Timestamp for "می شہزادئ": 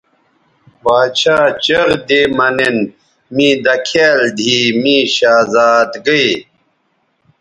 4.81-6.27